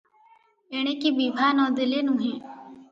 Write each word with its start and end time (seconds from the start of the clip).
ଏଣିକି 0.79 1.11
ବିଭା 1.21 1.53
ନ 1.61 1.71
ଦେଲେ 1.81 2.05
ନୁହେ। 2.11 2.33